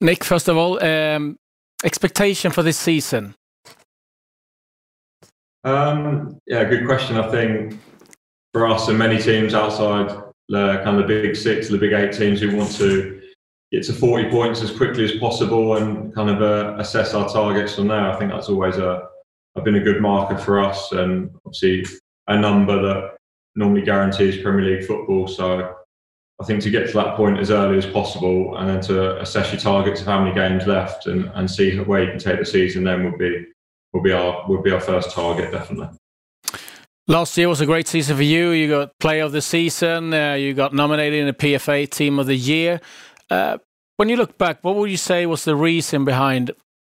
Nick, 0.00 0.24
first 0.24 0.48
of 0.48 0.56
all, 0.56 0.82
um, 0.82 1.36
expectation 1.84 2.50
for 2.50 2.62
this 2.62 2.78
season? 2.78 3.34
Um, 5.64 6.38
yeah, 6.46 6.64
good 6.64 6.86
question. 6.86 7.18
I 7.18 7.30
think 7.30 7.78
for 8.52 8.66
us 8.66 8.88
and 8.88 8.98
many 8.98 9.20
teams 9.20 9.54
outside 9.54 10.08
the 10.48 10.80
kind 10.82 10.98
of 10.98 11.06
the 11.06 11.22
big 11.22 11.36
six, 11.36 11.68
the 11.68 11.78
big 11.78 11.92
eight 11.92 12.12
teams 12.12 12.40
who 12.40 12.56
want 12.56 12.72
to 12.76 13.20
get 13.70 13.84
to 13.84 13.92
40 13.92 14.30
points 14.30 14.62
as 14.62 14.74
quickly 14.74 15.04
as 15.04 15.12
possible 15.16 15.76
and 15.76 16.14
kind 16.14 16.30
of 16.30 16.42
uh, 16.42 16.76
assess 16.78 17.14
our 17.14 17.28
targets 17.28 17.74
from 17.74 17.88
there. 17.88 18.10
I 18.10 18.18
think 18.18 18.32
that's 18.32 18.48
always 18.48 18.78
a, 18.78 19.08
been 19.64 19.76
a 19.76 19.80
good 19.80 20.00
marker 20.00 20.38
for 20.38 20.60
us 20.60 20.92
and 20.92 21.30
obviously 21.44 21.84
a 22.28 22.38
number 22.38 22.80
that 22.80 23.16
normally 23.54 23.82
guarantees 23.82 24.42
Premier 24.42 24.64
League 24.64 24.86
football. 24.86 25.28
So 25.28 25.74
I 26.40 26.44
think 26.44 26.62
to 26.62 26.70
get 26.70 26.86
to 26.88 26.94
that 26.94 27.16
point 27.16 27.38
as 27.38 27.50
early 27.50 27.76
as 27.76 27.84
possible 27.84 28.56
and 28.56 28.68
then 28.68 28.80
to 28.82 29.20
assess 29.20 29.52
your 29.52 29.60
targets 29.60 30.00
of 30.00 30.06
how 30.06 30.22
many 30.22 30.34
games 30.34 30.66
left 30.66 31.06
and, 31.06 31.30
and 31.34 31.50
see 31.50 31.78
where 31.78 32.02
you 32.02 32.10
can 32.10 32.18
take 32.18 32.38
the 32.38 32.46
season 32.46 32.84
then 32.84 33.04
would 33.04 33.18
be 33.18 33.46
will 33.92 34.02
be 34.02 34.12
our 34.12 34.48
would 34.48 34.62
be 34.62 34.70
our 34.70 34.80
first 34.80 35.10
target 35.10 35.52
definitely. 35.52 35.88
Last 37.06 37.36
year 37.36 37.48
was 37.48 37.60
a 37.60 37.66
great 37.66 37.88
season 37.88 38.16
for 38.16 38.22
you. 38.22 38.50
You 38.50 38.68
got 38.68 38.96
Player 39.00 39.24
of 39.24 39.32
the 39.32 39.42
Season. 39.42 40.14
Uh, 40.14 40.34
you 40.34 40.54
got 40.54 40.72
nominated 40.72 41.18
in 41.18 41.26
the 41.26 41.32
PFA 41.32 41.90
Team 41.90 42.20
of 42.20 42.26
the 42.26 42.36
Year. 42.36 42.80
Uh, 43.28 43.58
when 43.96 44.08
you 44.08 44.16
look 44.16 44.38
back, 44.38 44.62
what 44.62 44.76
would 44.76 44.90
you 44.90 44.96
say 44.96 45.26
was 45.26 45.44
the 45.44 45.56
reason 45.56 46.04
behind 46.04 46.52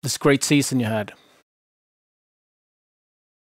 this 0.03 0.17
great 0.17 0.43
season 0.43 0.81
you 0.81 0.85
had? 0.85 1.13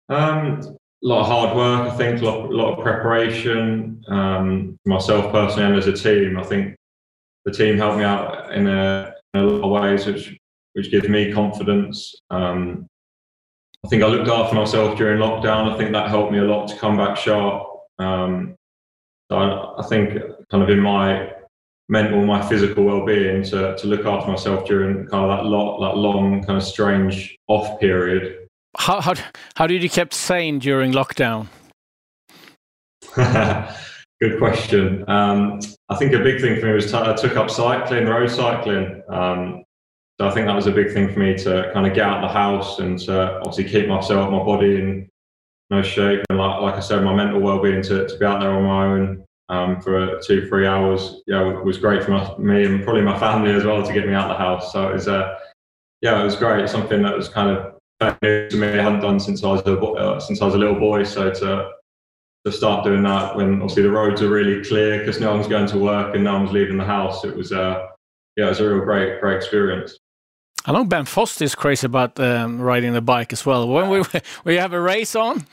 Um, 0.08 0.76
a 1.02 1.06
lot 1.06 1.20
of 1.20 1.26
hard 1.26 1.56
work, 1.56 1.92
I 1.92 1.96
think, 1.96 2.20
a 2.20 2.24
lot, 2.24 2.50
a 2.50 2.54
lot 2.54 2.78
of 2.78 2.84
preparation. 2.84 4.02
Um, 4.08 4.78
myself 4.86 5.32
personally 5.32 5.64
and 5.64 5.76
as 5.76 5.86
a 5.86 5.92
team, 5.92 6.38
I 6.38 6.42
think 6.42 6.76
the 7.44 7.52
team 7.52 7.76
helped 7.76 7.98
me 7.98 8.04
out 8.04 8.52
in 8.52 8.66
a, 8.66 9.14
in 9.34 9.40
a 9.40 9.44
lot 9.44 9.64
of 9.64 9.82
ways, 9.82 10.06
which 10.06 10.36
which 10.74 10.90
gives 10.90 11.08
me 11.08 11.32
confidence. 11.32 12.14
Um, 12.30 12.86
I 13.84 13.88
think 13.88 14.02
I 14.02 14.06
looked 14.06 14.28
after 14.28 14.54
myself 14.54 14.96
during 14.96 15.20
lockdown. 15.20 15.72
I 15.72 15.76
think 15.76 15.92
that 15.92 16.08
helped 16.08 16.32
me 16.32 16.38
a 16.38 16.44
lot 16.44 16.68
to 16.68 16.76
come 16.76 16.96
back 16.96 17.16
sharp. 17.16 17.66
Um, 17.98 18.54
so 19.30 19.36
I, 19.38 19.80
I, 19.80 19.86
think 19.86 20.18
kind 20.50 20.62
of 20.62 20.70
in 20.70 20.80
my 20.80 21.32
mental, 21.88 22.24
my 22.24 22.46
physical 22.46 22.84
well-being 22.84 23.42
to, 23.44 23.76
to 23.76 23.86
look 23.86 24.04
after 24.06 24.30
myself 24.30 24.66
during 24.66 25.06
kind 25.06 25.30
of 25.30 25.36
that 25.36 25.44
lot, 25.46 25.80
that 25.80 25.98
long 25.98 26.42
kind 26.44 26.56
of 26.56 26.62
strange 26.62 27.36
off 27.48 27.80
period. 27.80 28.39
How 28.76 29.00
how 29.00 29.14
how 29.56 29.66
did 29.66 29.82
you 29.82 29.88
keep 29.88 30.12
sane 30.14 30.58
during 30.58 30.92
lockdown? 30.92 31.48
Good 34.20 34.38
question. 34.38 35.08
Um, 35.08 35.60
I 35.88 35.96
think 35.96 36.12
a 36.12 36.18
big 36.18 36.40
thing 36.40 36.60
for 36.60 36.66
me 36.66 36.72
was 36.72 36.92
I 36.92 37.14
took 37.16 37.36
up 37.36 37.50
cycling, 37.50 38.06
road 38.06 38.30
cycling. 38.30 39.02
Um, 39.08 39.64
so 40.20 40.28
I 40.28 40.30
think 40.32 40.46
that 40.46 40.54
was 40.54 40.66
a 40.66 40.72
big 40.72 40.92
thing 40.92 41.10
for 41.10 41.18
me 41.18 41.34
to 41.38 41.70
kind 41.72 41.86
of 41.86 41.94
get 41.94 42.04
out 42.04 42.22
of 42.22 42.28
the 42.28 42.34
house 42.34 42.78
and 42.78 42.98
to 43.00 43.38
obviously 43.38 43.64
keep 43.64 43.88
myself, 43.88 44.30
my 44.30 44.38
body 44.44 44.76
in 44.76 45.08
no 45.70 45.80
shape. 45.80 46.22
And 46.28 46.38
like, 46.38 46.60
like 46.60 46.74
I 46.74 46.80
said, 46.80 47.02
my 47.02 47.14
mental 47.14 47.40
well-being 47.40 47.80
to, 47.84 48.06
to 48.06 48.18
be 48.18 48.26
out 48.26 48.40
there 48.40 48.50
on 48.50 48.64
my 48.64 48.84
own 48.84 49.24
um, 49.48 49.80
for 49.80 50.20
two, 50.20 50.46
three 50.48 50.66
hours, 50.66 51.22
yeah, 51.26 51.40
was 51.40 51.78
great 51.78 52.04
for 52.04 52.10
my, 52.10 52.36
me 52.36 52.64
and 52.66 52.84
probably 52.84 53.00
my 53.00 53.18
family 53.18 53.52
as 53.52 53.64
well 53.64 53.82
to 53.82 53.92
get 53.94 54.06
me 54.06 54.12
out 54.12 54.30
of 54.30 54.36
the 54.36 54.44
house. 54.44 54.70
So 54.72 54.90
it 54.90 54.92
was, 54.92 55.08
uh, 55.08 55.38
yeah, 56.02 56.20
it 56.20 56.24
was 56.24 56.36
great. 56.36 56.68
Something 56.68 57.02
that 57.02 57.16
was 57.16 57.30
kind 57.30 57.56
of 57.56 57.79
new 58.22 58.48
to 58.48 58.56
me. 58.56 58.68
I 58.68 58.82
hadn't 58.82 59.00
done 59.00 59.20
since 59.20 59.44
I 59.44 59.48
was 59.48 59.62
a, 59.62 59.78
uh, 59.78 60.20
since 60.20 60.42
I 60.42 60.46
was 60.46 60.54
a 60.54 60.58
little 60.58 60.78
boy. 60.78 61.04
So 61.04 61.30
to 61.30 61.70
to 62.46 62.52
start 62.52 62.84
doing 62.84 63.02
that 63.02 63.36
when 63.36 63.54
obviously 63.60 63.82
the 63.82 63.90
roads 63.90 64.22
are 64.22 64.30
really 64.30 64.64
clear 64.64 64.98
because 64.98 65.20
no 65.20 65.34
one's 65.34 65.46
going 65.46 65.66
to 65.66 65.78
work 65.78 66.14
and 66.14 66.24
no 66.24 66.38
one's 66.38 66.52
leaving 66.52 66.78
the 66.78 66.84
house, 66.84 67.24
it 67.24 67.36
was 67.36 67.52
uh, 67.52 67.88
yeah, 68.36 68.46
it 68.46 68.48
was 68.48 68.60
a 68.60 68.68
real 68.68 68.84
great 68.84 69.20
great 69.20 69.36
experience. 69.36 69.98
I 70.66 70.72
know 70.72 70.84
Ben 70.84 71.06
Foster 71.06 71.44
is 71.44 71.54
crazy 71.54 71.86
about 71.86 72.20
um, 72.20 72.60
riding 72.60 72.92
the 72.92 73.00
bike 73.00 73.32
as 73.32 73.46
well. 73.46 73.66
When 73.66 73.88
we, 73.88 74.02
we 74.44 74.56
have 74.56 74.72
a 74.72 74.80
race 74.80 75.16
on? 75.16 75.46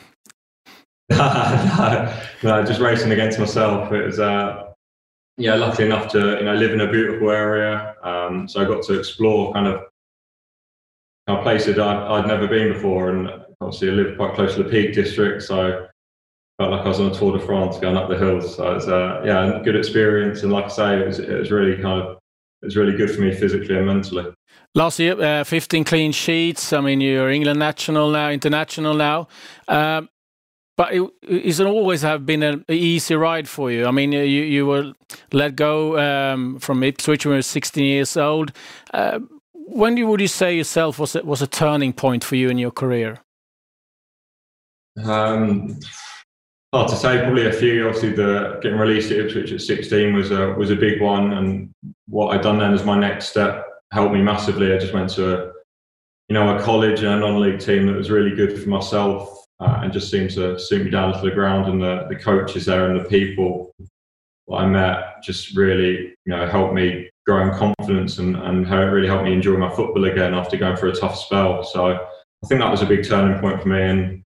no, 1.10 2.14
no, 2.44 2.66
just 2.66 2.82
racing 2.82 3.12
against 3.12 3.40
myself. 3.40 3.92
It 3.94 4.06
was, 4.06 4.20
uh, 4.20 4.66
yeah, 5.38 5.56
lucky 5.56 5.86
enough 5.86 6.12
to 6.12 6.38
you 6.38 6.44
know 6.44 6.56
live 6.56 6.72
in 6.72 6.82
a 6.82 6.92
beautiful 6.92 7.30
area, 7.30 7.96
um, 8.04 8.48
so 8.48 8.62
I 8.62 8.66
got 8.66 8.84
to 8.84 9.00
explore 9.00 9.54
kind 9.54 9.68
of, 9.68 9.84
kind 11.28 11.40
of 11.40 11.44
places 11.44 11.78
I'd, 11.78 11.98
I'd 11.98 12.28
never 12.28 12.48
been 12.48 12.74
before, 12.74 13.10
and 13.10 13.30
obviously 13.62 13.90
I 13.90 13.94
live 13.94 14.18
quite 14.18 14.34
close 14.36 14.56
to 14.56 14.64
the 14.64 14.70
Peak 14.70 14.94
District, 14.94 15.44
so 15.44 15.88
felt 16.58 16.72
like 16.72 16.86
I 16.86 16.88
was 16.88 17.00
on 17.00 17.12
a 17.12 17.14
Tour 17.14 17.38
de 17.38 17.46
France 17.46 17.78
going 17.78 17.98
up 17.98 18.10
the 18.10 18.18
hills. 18.18 18.56
So 18.56 18.72
it 18.72 18.76
was, 18.76 18.88
uh, 18.88 19.22
yeah, 19.26 19.60
a 19.60 19.64
good 19.64 19.76
experience, 19.76 20.44
and 20.44 20.52
like 20.52 20.66
I 20.66 20.70
say, 20.70 21.00
it 21.02 21.08
was, 21.08 21.20
it 21.20 21.38
was 21.38 21.52
really 21.52 21.82
kind 21.82 22.02
of 22.02 22.18
it 22.62 22.66
was 22.66 22.76
really 22.76 22.98
good 22.98 23.12
for 23.12 23.22
me 23.22 23.36
physically 23.36 23.78
and 23.78 23.86
mentally. 23.86 24.34
Last 24.74 24.98
year, 25.00 25.22
uh, 25.22 25.44
15 25.44 25.84
clean 25.84 26.12
sheets. 26.12 26.74
I 26.74 26.82
mean, 26.82 27.02
you're 27.02 27.30
England 27.30 27.60
national 27.60 28.10
now, 28.10 28.32
international 28.32 28.96
now. 28.96 29.28
Um, 29.68 30.10
but 30.76 30.94
it, 30.94 31.08
it's 31.22 31.60
always 31.60 32.02
have 32.02 32.26
been 32.26 32.42
an 32.42 32.66
easy 32.68 33.16
ride 33.16 33.48
for 33.48 33.72
you. 33.72 33.86
I 33.86 33.92
mean, 33.92 34.12
you, 34.12 34.20
you 34.22 34.66
were 34.66 34.94
let 35.32 35.56
go 35.56 36.00
um, 36.00 36.60
from 36.60 36.84
Ipswich 36.84 37.26
when 37.26 37.34
you 37.34 37.38
were 37.38 37.44
16 37.44 37.84
years 37.84 38.18
old. 38.18 38.52
Uh, 38.92 39.20
when 39.68 39.96
do, 39.96 40.08
would 40.08 40.22
you 40.22 40.28
say 40.28 40.56
yourself 40.56 40.98
was 40.98 41.16
a, 41.16 41.24
was 41.24 41.42
a 41.42 41.48
turning 41.48 41.94
point 41.94 42.24
for 42.24 42.36
you 42.36 42.50
in 42.50 42.58
your 42.58 42.72
career? 42.72 43.20
Um, 45.04 45.80
hard 46.74 46.90
to 46.90 46.96
say. 46.96 47.22
Probably 47.22 47.48
a 47.48 47.54
few. 47.54 47.86
Obviously, 47.86 48.14
the 48.14 48.60
getting 48.62 48.80
released 48.80 49.12
at 49.12 49.20
Ipswich 49.20 49.52
at 49.52 49.62
16 49.62 50.14
was 50.14 50.32
a 50.32 50.54
was 50.54 50.72
a 50.72 50.76
big 50.76 51.02
one, 51.02 51.34
and 51.34 51.70
what 52.08 52.36
I'd 52.36 52.42
done 52.42 52.58
then 52.58 52.74
as 52.74 52.86
my 52.86 52.98
next 52.98 53.30
step 53.30 53.66
helped 53.92 54.14
me 54.14 54.22
massively. 54.22 54.74
I 54.74 54.78
just 54.78 54.94
went 54.94 55.10
to 55.12 55.34
a, 55.34 55.52
you 56.30 56.34
know, 56.34 56.58
a 56.58 56.62
college 56.62 57.04
and 57.04 57.14
a 57.14 57.20
non-league 57.20 57.60
team 57.60 57.86
that 57.88 57.96
was 57.96 58.10
really 58.10 58.36
good 58.36 58.62
for 58.62 58.70
myself 58.70 59.46
uh, 59.60 59.82
and 59.84 59.94
just 59.94 60.10
seemed 60.10 60.32
to 60.32 60.60
suit 60.60 60.86
me 60.86 60.92
down 60.92 61.14
to 61.14 61.22
the 61.22 61.32
ground. 61.32 61.72
And 61.72 61.82
the, 61.82 62.06
the 62.10 62.16
coaches 62.16 62.66
there 62.66 62.90
and 62.90 63.00
the 63.00 63.08
people 63.08 63.74
that 64.48 64.56
I 64.56 64.66
met 64.66 65.24
just 65.24 65.56
really, 65.56 66.16
you 66.26 66.36
know, 66.36 66.48
helped 66.48 66.74
me 66.74 67.07
grow 67.28 67.42
in 67.46 67.58
confidence 67.58 68.20
and, 68.20 68.38
and 68.38 68.66
how 68.66 68.82
it 68.82 68.86
really 68.86 69.08
helped 69.08 69.26
me 69.26 69.34
enjoy 69.34 69.58
my 69.58 69.70
football 69.70 70.06
again 70.06 70.34
after 70.34 70.56
going 70.56 70.78
through 70.78 70.92
a 70.92 70.96
tough 70.96 71.18
spell. 71.18 71.64
So 71.64 71.88
I 71.88 72.48
think 72.48 72.62
that 72.62 72.72
was 72.72 72.82
a 72.82 72.86
big 72.86 73.08
turning 73.08 73.40
point 73.40 73.62
for 73.62 73.68
me. 73.68 73.82
And 73.82 74.24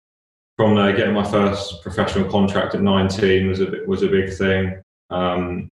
from 0.55 0.75
there, 0.75 0.95
getting 0.95 1.15
my 1.15 1.29
first 1.29 1.81
professional 1.81 2.29
contract 2.29 2.75
at 2.75 2.81
19 2.81 3.47
was 3.47 3.61
a, 3.61 3.71
was 3.87 4.03
a 4.03 4.07
big 4.07 4.31
thing. 4.31 4.79
Um, 5.09 5.67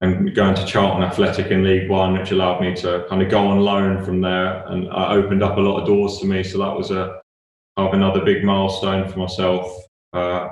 and 0.00 0.34
going 0.34 0.54
to 0.54 0.66
Charlton 0.66 1.02
Athletic 1.02 1.50
in 1.50 1.64
League 1.64 1.88
One, 1.88 2.18
which 2.18 2.30
allowed 2.30 2.60
me 2.60 2.74
to 2.76 3.06
kind 3.08 3.22
of 3.22 3.30
go 3.30 3.46
on 3.48 3.60
loan 3.60 4.04
from 4.04 4.20
there, 4.20 4.66
and 4.68 4.88
opened 4.88 5.42
up 5.42 5.56
a 5.56 5.60
lot 5.60 5.80
of 5.80 5.86
doors 5.86 6.20
for 6.20 6.26
me. 6.26 6.42
So 6.42 6.58
that 6.58 6.76
was 6.76 6.90
a 6.90 7.20
another 7.76 8.24
big 8.24 8.44
milestone 8.44 9.08
for 9.08 9.18
myself. 9.18 9.82
Uh, 10.12 10.50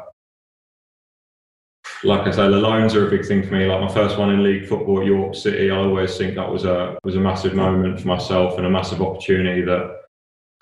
like 2.04 2.26
I 2.26 2.31
say, 2.31 2.48
the 2.48 2.56
loans 2.56 2.94
are 2.94 3.06
a 3.06 3.10
big 3.10 3.26
thing 3.26 3.43
for 3.43 3.54
me. 3.54 3.66
Like 3.66 3.81
my 3.81 3.93
first 3.93 4.19
one 4.19 4.31
in 4.31 4.43
league 4.43 4.69
football 4.69 5.00
at 5.00 5.06
York 5.06 5.34
City, 5.34 5.70
I 5.70 5.76
always 5.76 6.16
think 6.16 6.34
that 6.34 6.50
was 6.50 6.65
a 6.65 6.98
was 7.04 7.16
a 7.16 7.20
massive 7.20 7.54
moment 7.54 8.00
for 8.00 8.09
myself 8.09 8.56
and 8.59 8.66
a 8.66 8.70
massive 8.70 9.00
opportunity 9.00 9.62
that 9.62 10.03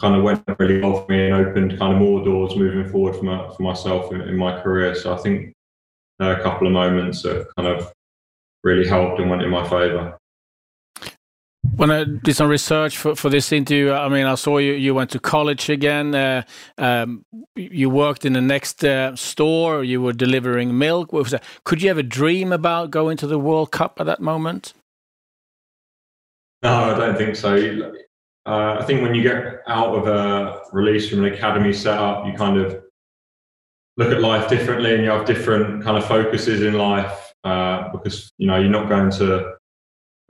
kind 0.01 0.17
of 0.17 0.23
went 0.23 0.43
really 0.59 0.81
well 0.81 1.05
for 1.05 1.13
me 1.13 1.27
and 1.27 1.35
opened 1.35 1.79
kind 1.79 1.93
of 1.93 1.99
more 1.99 2.25
doors 2.25 2.57
moving 2.57 2.91
forward 2.91 3.17
for, 3.17 3.25
my, 3.25 3.55
for 3.55 3.63
myself 3.63 4.13
in, 4.13 4.23
in 4.23 4.37
my 4.37 4.61
career. 4.63 4.95
So 4.95 5.13
I 5.13 5.19
think 5.19 5.53
there 6.19 6.33
are 6.33 6.41
a 6.41 6.43
couple 6.43 6.67
of 6.67 6.73
moments 6.73 7.23
that 7.23 7.47
kind 7.57 7.69
of 7.69 7.93
really 8.65 8.89
helped 8.89 9.21
and 9.21 9.29
went 9.29 9.43
in 9.43 9.51
my 9.51 9.63
favour. 9.65 10.17
When 11.77 11.91
I 11.91 12.05
did 12.05 12.37
some 12.37 12.49
research 12.49 12.99
for, 12.99 13.15
for 13.15 13.31
this 13.31 13.53
interview, 13.53 13.93
I 13.93 14.09
mean, 14.09 14.27
I 14.27 14.35
saw 14.35 14.59
you, 14.59 14.73
you 14.73 14.95
went 14.95 15.11
to 15.11 15.19
college 15.19 15.71
again. 15.71 16.15
Uh, 16.15 16.43
um, 16.79 17.25
you 17.57 17.89
worked 17.89 18.25
in 18.25 18.35
the 18.35 18.41
Next 18.41 18.85
uh, 18.85 19.17
store. 19.17 19.83
You 19.83 20.03
were 20.03 20.13
delivering 20.13 20.77
milk. 20.77 21.11
Could 21.65 21.83
you 21.83 21.97
a 21.97 22.03
dream 22.03 22.53
about 22.53 22.91
going 22.91 23.17
to 23.19 23.27
the 23.27 23.39
World 23.39 23.71
Cup 23.71 23.99
at 24.01 24.07
that 24.07 24.21
moment? 24.21 24.75
No, 26.63 26.95
I 26.95 26.99
don't 26.99 27.17
think 27.17 27.37
so. 27.37 27.93
Uh, 28.47 28.79
I 28.81 28.85
think 28.85 29.03
when 29.03 29.15
you 29.15 29.23
get 29.23 29.61
out 29.67 29.95
of 29.95 30.07
a 30.07 30.61
release 30.73 31.09
from 31.09 31.25
an 31.25 31.33
academy 31.33 31.73
setup, 31.73 32.27
you 32.27 32.33
kind 32.33 32.59
of 32.59 32.83
look 33.97 34.13
at 34.13 34.21
life 34.21 34.49
differently 34.49 34.95
and 34.95 35.03
you 35.03 35.11
have 35.11 35.27
different 35.27 35.83
kind 35.85 35.97
of 35.97 36.07
focuses 36.07 36.63
in 36.63 36.75
life 36.75 37.35
uh, 37.45 37.89
because 37.91 38.33
you 38.39 38.47
know 38.47 38.59
you're 38.59 38.71
not 38.71 38.89
going 38.89 39.11
to 39.11 39.55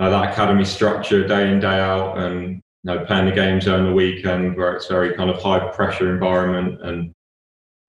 uh, 0.00 0.08
that 0.08 0.32
academy 0.32 0.64
structure 0.64 1.26
day 1.26 1.50
in 1.50 1.61
day 1.61 1.79
out 1.79 2.19
and 2.19 2.56
you 2.56 2.62
know 2.85 3.05
playing 3.05 3.26
the 3.26 3.32
games 3.32 3.69
on 3.69 3.85
the 3.85 3.93
weekend 3.93 4.56
where 4.56 4.75
it's 4.75 4.87
very 4.87 5.14
kind 5.14 5.31
of 5.31 5.41
high 5.41 5.69
pressure 5.69 6.12
environment 6.12 6.81
and 6.82 7.12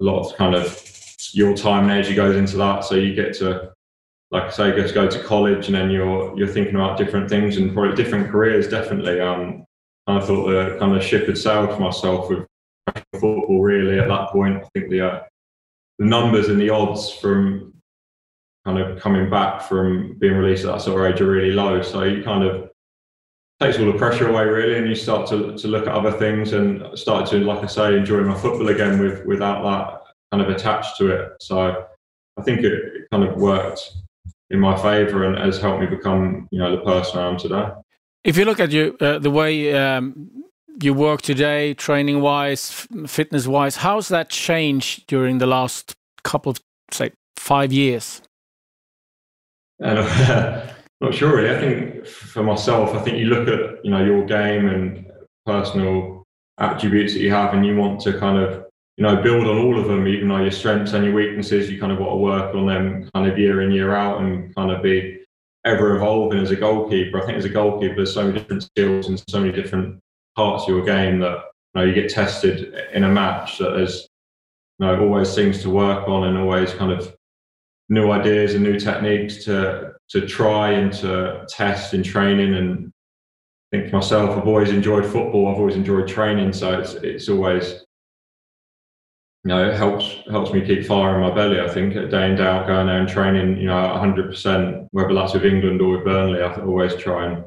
a 0.01 0.03
lot 0.03 0.19
of 0.19 0.35
kind 0.37 0.53
of 0.53 0.85
your 1.33 1.55
time 1.55 1.83
and 1.83 1.91
energy 1.91 2.13
goes 2.13 2.35
into 2.35 2.57
that. 2.57 2.83
So 2.83 2.95
you 2.95 3.15
get 3.15 3.33
to 3.35 3.71
like 4.31 4.43
I 4.43 4.49
say 4.49 4.75
just 4.75 4.93
go 4.93 5.07
to 5.07 5.23
college 5.23 5.67
and 5.67 5.75
then 5.75 5.89
you're 5.89 6.37
you're 6.37 6.47
thinking 6.47 6.75
about 6.75 6.97
different 6.97 7.29
things 7.29 7.57
and 7.57 7.73
probably 7.73 7.95
different 7.95 8.29
careers 8.29 8.67
definitely. 8.67 9.21
Um 9.21 9.65
I 10.07 10.19
thought 10.19 10.47
the 10.47 10.77
kind 10.79 10.95
of 10.95 11.03
ship 11.03 11.27
had 11.27 11.37
sailed 11.37 11.69
for 11.69 11.79
myself 11.79 12.29
with 12.29 12.45
football 13.13 13.61
really 13.61 13.99
at 13.99 14.07
that 14.07 14.29
point. 14.29 14.57
I 14.57 14.67
think 14.73 14.89
the 14.89 15.01
uh, 15.01 15.21
the 15.99 16.05
numbers 16.05 16.49
and 16.49 16.59
the 16.59 16.69
odds 16.69 17.11
from 17.11 17.73
kind 18.65 18.77
of 18.77 18.99
coming 18.99 19.29
back 19.29 19.61
from 19.61 20.17
being 20.19 20.33
released 20.33 20.65
at 20.65 20.73
that 20.73 20.81
sort 20.81 21.01
of 21.01 21.13
age 21.13 21.21
are 21.21 21.25
really 21.25 21.51
low. 21.51 21.81
So 21.81 22.03
you 22.03 22.23
kind 22.23 22.43
of 22.43 22.69
takes 23.59 23.79
all 23.79 23.91
the 23.91 23.97
pressure 23.97 24.29
away 24.29 24.45
really, 24.45 24.77
and 24.77 24.87
you 24.87 24.95
start 24.95 25.27
to 25.29 25.57
to 25.57 25.67
look 25.67 25.87
at 25.87 25.93
other 25.93 26.11
things 26.11 26.53
and 26.53 26.97
start 26.97 27.29
to, 27.29 27.37
like 27.39 27.63
I 27.63 27.67
say, 27.67 27.97
enjoy 27.97 28.21
my 28.21 28.35
football 28.35 28.69
again 28.69 28.99
with 28.99 29.25
without 29.25 29.63
that 29.63 30.01
kind 30.31 30.43
of 30.43 30.55
attached 30.55 30.97
to 30.97 31.11
it. 31.11 31.33
So 31.39 31.85
I 32.37 32.41
think 32.43 32.61
it, 32.61 33.07
kind 33.11 33.23
of 33.25 33.35
worked 33.35 33.91
in 34.51 34.59
my 34.59 34.75
favour 34.81 35.25
and 35.25 35.37
has 35.37 35.59
helped 35.59 35.81
me 35.81 35.87
become 35.87 36.47
you 36.51 36.59
know 36.59 36.75
the 36.75 36.81
person 36.83 37.19
I 37.19 37.27
am 37.27 37.37
today. 37.37 37.69
If 38.23 38.37
you 38.37 38.45
look 38.45 38.59
at 38.59 38.71
you 38.71 38.95
uh, 39.01 39.19
the 39.19 39.31
way 39.31 39.73
um, 39.73 40.29
you 40.81 40.93
work 40.93 41.21
today, 41.21 41.73
training 41.73 42.21
wise, 42.21 42.87
fitness 43.07 43.47
wise, 43.47 43.75
how's 43.77 44.07
that 44.09 44.29
changed 44.29 45.07
during 45.07 45.39
the 45.39 45.47
last 45.47 45.95
couple 46.23 46.51
of 46.51 46.59
say 46.91 47.11
five 47.35 47.73
years? 47.73 48.21
And, 49.81 49.99
uh, 49.99 50.67
not 51.01 51.13
sure 51.13 51.35
really. 51.35 51.49
I 51.49 51.59
think 51.59 52.05
for 52.05 52.43
myself, 52.43 52.93
I 52.95 53.01
think 53.01 53.17
you 53.17 53.25
look 53.25 53.47
at 53.47 53.83
you 53.83 53.91
know 53.91 54.03
your 54.03 54.25
game 54.25 54.67
and 54.69 55.11
personal 55.45 56.23
attributes 56.59 57.13
that 57.13 57.21
you 57.21 57.31
have, 57.31 57.53
and 57.53 57.65
you 57.65 57.75
want 57.75 57.99
to 58.01 58.17
kind 58.19 58.37
of 58.37 58.65
you 58.97 59.03
know 59.03 59.21
build 59.21 59.47
on 59.47 59.57
all 59.57 59.79
of 59.79 59.87
them, 59.87 60.07
even 60.07 60.27
though 60.27 60.41
your 60.41 60.51
strengths 60.51 60.93
and 60.93 61.03
your 61.03 61.13
weaknesses. 61.13 61.69
You 61.69 61.79
kind 61.79 61.91
of 61.91 61.99
want 61.99 62.11
to 62.11 62.17
work 62.17 62.55
on 62.55 62.67
them 62.67 63.09
kind 63.13 63.29
of 63.29 63.37
year 63.37 63.61
in 63.61 63.71
year 63.71 63.95
out, 63.95 64.21
and 64.21 64.53
kind 64.55 64.71
of 64.71 64.83
be 64.83 65.17
ever 65.65 65.95
evolving 65.95 66.39
as 66.39 66.51
a 66.51 66.55
goalkeeper. 66.55 67.21
I 67.21 67.25
think 67.25 67.37
as 67.37 67.45
a 67.45 67.49
goalkeeper, 67.49 67.95
there's 67.95 68.13
so 68.13 68.25
many 68.25 68.39
different 68.39 68.63
skills 68.63 69.07
and 69.07 69.21
so 69.27 69.39
many 69.39 69.51
different 69.51 69.99
parts 70.35 70.63
of 70.63 70.69
your 70.69 70.85
game 70.85 71.19
that 71.19 71.37
you 71.73 71.81
know 71.81 71.83
you 71.83 71.93
get 71.93 72.11
tested 72.11 72.75
in 72.93 73.03
a 73.03 73.09
match 73.09 73.57
that 73.57 73.71
there's 73.71 74.07
you 74.77 74.85
know 74.85 74.99
always 75.01 75.33
things 75.33 75.63
to 75.63 75.71
work 75.71 76.07
on 76.07 76.25
and 76.25 76.37
always 76.37 76.73
kind 76.73 76.91
of 76.91 77.15
new 77.91 78.09
ideas 78.09 78.55
and 78.55 78.63
new 78.63 78.79
techniques 78.79 79.43
to 79.43 79.91
to 80.09 80.25
try 80.25 80.71
and 80.71 80.91
to 80.93 81.45
test 81.47 81.93
in 81.93 82.01
training. 82.01 82.55
And 82.55 82.91
I 83.71 83.77
think 83.77 83.89
for 83.89 83.97
myself 83.97 84.37
I've 84.37 84.47
always 84.47 84.69
enjoyed 84.69 85.05
football. 85.05 85.49
I've 85.49 85.59
always 85.59 85.75
enjoyed 85.75 86.07
training. 86.07 86.53
So 86.53 86.79
it's 86.79 86.93
it's 86.95 87.29
always 87.29 87.83
you 89.43 89.49
know 89.49 89.69
it 89.69 89.75
helps 89.75 90.15
helps 90.29 90.51
me 90.51 90.65
keep 90.65 90.85
fire 90.85 91.15
in 91.15 91.21
my 91.21 91.35
belly 91.35 91.59
I 91.59 91.67
think. 91.67 91.93
Day 91.93 92.29
in 92.29 92.35
day 92.35 92.47
out 92.47 92.65
going 92.65 92.87
there 92.87 92.99
and 92.99 93.09
training 93.09 93.57
you 93.57 93.67
know 93.67 93.75
100% 93.75 94.87
whether 94.91 95.13
that's 95.13 95.33
with 95.33 95.45
England 95.45 95.81
or 95.81 95.97
with 95.97 96.05
Burnley 96.05 96.41
I 96.41 96.55
always 96.61 96.95
try 96.95 97.25
and 97.25 97.43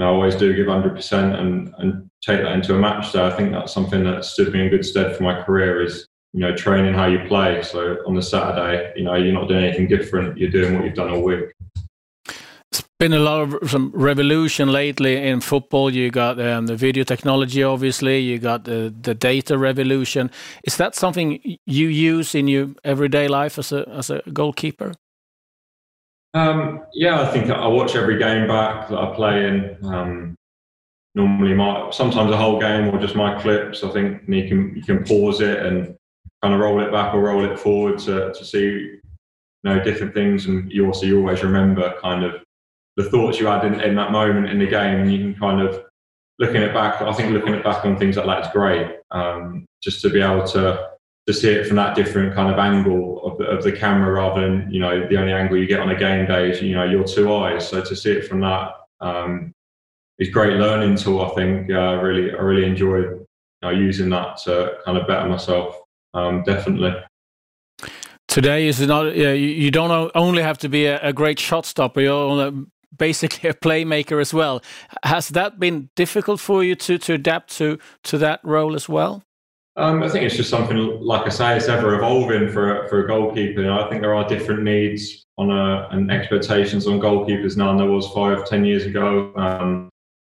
I 0.00 0.04
always 0.06 0.34
do 0.34 0.54
give 0.54 0.66
100% 0.66 1.38
and, 1.38 1.74
and 1.78 2.10
take 2.22 2.42
that 2.42 2.52
into 2.52 2.74
a 2.74 2.78
match. 2.78 3.10
So 3.10 3.24
I 3.24 3.30
think 3.30 3.52
that's 3.52 3.72
something 3.72 4.04
that 4.04 4.24
stood 4.24 4.52
me 4.52 4.64
in 4.64 4.70
good 4.70 4.84
stead 4.84 5.16
for 5.16 5.22
my 5.22 5.42
career 5.42 5.82
is, 5.82 6.06
you 6.32 6.40
know, 6.40 6.54
training 6.54 6.94
how 6.94 7.06
you 7.06 7.20
play. 7.28 7.62
So 7.62 7.98
on 8.06 8.14
the 8.14 8.22
Saturday, 8.22 8.92
you 8.96 9.04
know, 9.04 9.14
you're 9.14 9.34
not 9.34 9.48
doing 9.48 9.64
anything 9.64 9.88
different. 9.88 10.38
You're 10.38 10.50
doing 10.50 10.74
what 10.74 10.84
you've 10.84 10.94
done 10.94 11.10
all 11.10 11.22
week. 11.22 11.52
It's 12.70 12.82
been 12.98 13.12
a 13.12 13.18
lot 13.18 13.42
of 13.42 13.70
some 13.70 13.90
revolution 13.94 14.72
lately 14.72 15.16
in 15.16 15.40
football. 15.40 15.90
You 15.90 16.10
got 16.10 16.40
um, 16.40 16.66
the 16.66 16.76
video 16.76 17.04
technology, 17.04 17.62
obviously. 17.62 18.20
You 18.20 18.38
got 18.38 18.64
the, 18.64 18.94
the 19.02 19.14
data 19.14 19.58
revolution. 19.58 20.30
Is 20.64 20.78
that 20.78 20.94
something 20.94 21.58
you 21.66 21.88
use 21.88 22.34
in 22.34 22.48
your 22.48 22.70
everyday 22.82 23.28
life 23.28 23.58
as 23.58 23.72
a 23.72 23.86
as 23.90 24.08
a 24.08 24.22
goalkeeper? 24.32 24.92
Um, 26.32 26.80
yeah, 26.94 27.20
I 27.20 27.30
think 27.30 27.50
I 27.50 27.66
watch 27.66 27.94
every 27.94 28.18
game 28.18 28.48
back 28.48 28.88
that 28.88 28.98
I 28.98 29.14
play 29.14 29.46
in. 29.48 29.76
Um, 29.84 30.34
normally, 31.14 31.52
my 31.52 31.90
sometimes 31.90 32.30
a 32.30 32.38
whole 32.38 32.58
game 32.58 32.88
or 32.88 32.98
just 32.98 33.14
my 33.14 33.38
clips. 33.42 33.84
I 33.84 33.90
think 33.90 34.22
you 34.26 34.48
can 34.48 34.74
you 34.74 34.82
can 34.82 35.04
pause 35.04 35.42
it 35.42 35.58
and 35.58 35.94
kind 36.42 36.54
of 36.54 36.60
roll 36.60 36.80
it 36.82 36.90
back 36.90 37.14
or 37.14 37.20
roll 37.20 37.44
it 37.44 37.58
forward 37.58 37.98
to 38.00 38.32
to 38.32 38.44
see 38.44 38.60
you 38.62 39.00
know 39.64 39.82
different 39.82 40.14
things, 40.14 40.46
and 40.46 40.70
you 40.70 40.86
also 40.86 41.06
you 41.06 41.18
always 41.18 41.42
remember 41.42 41.94
kind 42.00 42.24
of 42.24 42.42
the 42.96 43.08
thoughts 43.08 43.40
you 43.40 43.46
had 43.46 43.64
in, 43.64 43.80
in 43.80 43.94
that 43.94 44.12
moment 44.12 44.50
in 44.50 44.58
the 44.58 44.66
game, 44.66 45.00
and 45.00 45.12
you 45.12 45.18
can 45.18 45.34
kind 45.34 45.60
of 45.60 45.84
looking 46.38 46.62
it 46.62 46.74
back. 46.74 47.00
I 47.00 47.12
think 47.12 47.32
looking 47.32 47.54
it 47.54 47.64
back 47.64 47.84
on 47.84 47.96
things 47.96 48.16
like 48.16 48.26
that 48.26 48.46
is 48.46 48.52
great. 48.52 48.98
Um, 49.10 49.66
just 49.82 50.00
to 50.02 50.10
be 50.10 50.20
able 50.20 50.46
to 50.48 50.92
to 51.26 51.32
see 51.32 51.50
it 51.50 51.66
from 51.66 51.76
that 51.76 51.94
different 51.94 52.34
kind 52.34 52.52
of 52.52 52.58
angle 52.58 53.24
of 53.24 53.38
the, 53.38 53.44
of 53.44 53.62
the 53.62 53.72
camera 53.72 54.12
rather 54.12 54.40
than 54.40 54.70
you 54.70 54.80
know 54.80 55.06
the 55.08 55.16
only 55.16 55.32
angle 55.32 55.56
you 55.56 55.66
get 55.66 55.80
on 55.80 55.90
a 55.90 55.96
game 55.96 56.26
day 56.26 56.50
is 56.50 56.60
you 56.60 56.74
know 56.74 56.84
your 56.84 57.04
two 57.04 57.32
eyes 57.32 57.68
so 57.68 57.80
to 57.80 57.94
see 57.94 58.10
it 58.10 58.26
from 58.26 58.40
that 58.40 58.72
um, 59.00 59.52
is 60.18 60.30
great 60.30 60.58
learning 60.58 60.96
tool 60.96 61.22
i 61.22 61.28
think 61.30 61.70
uh, 61.70 61.96
really 62.02 62.32
i 62.32 62.40
really 62.40 62.64
enjoyed 62.64 63.04
you 63.04 63.26
know, 63.62 63.70
using 63.70 64.10
that 64.10 64.36
to 64.38 64.78
kind 64.84 64.98
of 64.98 65.06
better 65.06 65.28
myself 65.28 65.81
um, 66.14 66.42
definitely 66.44 66.94
today 68.28 68.66
is 68.66 68.80
not 68.80 69.14
you, 69.14 69.30
you 69.30 69.70
don't 69.70 70.10
only 70.14 70.42
have 70.42 70.58
to 70.58 70.68
be 70.68 70.86
a, 70.86 70.98
a 71.00 71.12
great 71.12 71.38
shot 71.38 71.66
stopper 71.66 72.00
you're 72.00 72.52
basically 72.96 73.48
a 73.50 73.54
playmaker 73.54 74.20
as 74.20 74.32
well 74.32 74.62
has 75.04 75.28
that 75.28 75.58
been 75.58 75.88
difficult 75.96 76.40
for 76.40 76.64
you 76.64 76.74
to 76.74 76.98
to 76.98 77.14
adapt 77.14 77.56
to 77.56 77.78
to 78.02 78.18
that 78.18 78.40
role 78.42 78.74
as 78.74 78.88
well 78.88 79.22
um, 79.76 80.02
I 80.02 80.08
think 80.08 80.24
it's 80.26 80.36
just 80.36 80.50
something, 80.50 80.76
like 81.00 81.24
I 81.24 81.30
say, 81.30 81.56
it's 81.56 81.68
ever 81.68 81.94
evolving 81.94 82.50
for 82.50 82.86
for 82.88 83.04
a 83.04 83.06
goalkeeper. 83.06 83.62
You 83.62 83.68
know, 83.68 83.82
I 83.82 83.88
think 83.88 84.02
there 84.02 84.14
are 84.14 84.28
different 84.28 84.62
needs 84.62 85.24
on 85.38 85.50
a, 85.50 85.88
and 85.90 86.10
expectations 86.10 86.86
on 86.86 87.00
goalkeepers 87.00 87.56
now 87.56 87.68
than 87.68 87.78
there 87.78 87.90
was 87.90 88.06
five, 88.08 88.46
ten 88.46 88.66
years 88.66 88.84
ago. 88.84 89.32
Um, 89.34 89.88